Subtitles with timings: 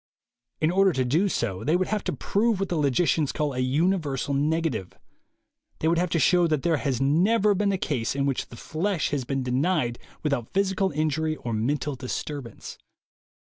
[0.61, 3.59] In order to do so, they would have to prove what the logicians call a
[3.59, 4.93] universal negative.
[5.77, 8.57] They would have to show that there has never been a case in which the
[8.57, 12.79] flesh has been denied without physical injury or mental disturbance.